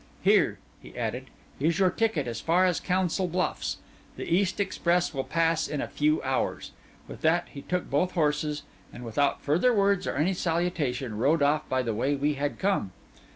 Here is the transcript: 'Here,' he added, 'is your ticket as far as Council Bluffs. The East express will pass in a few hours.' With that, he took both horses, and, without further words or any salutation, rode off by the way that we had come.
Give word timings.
'Here,' 0.23 0.57
he 0.81 0.97
added, 0.97 1.27
'is 1.59 1.77
your 1.77 1.91
ticket 1.91 2.25
as 2.25 2.41
far 2.41 2.65
as 2.65 2.79
Council 2.79 3.27
Bluffs. 3.27 3.77
The 4.15 4.23
East 4.25 4.59
express 4.59 5.13
will 5.13 5.23
pass 5.23 5.67
in 5.67 5.79
a 5.79 5.87
few 5.87 6.23
hours.' 6.23 6.71
With 7.07 7.21
that, 7.21 7.49
he 7.51 7.61
took 7.61 7.87
both 7.87 8.13
horses, 8.13 8.63
and, 8.91 9.05
without 9.05 9.43
further 9.43 9.71
words 9.75 10.07
or 10.07 10.15
any 10.15 10.33
salutation, 10.33 11.19
rode 11.19 11.43
off 11.43 11.69
by 11.69 11.83
the 11.83 11.93
way 11.93 12.13
that 12.15 12.19
we 12.21 12.33
had 12.33 12.57
come. 12.57 12.93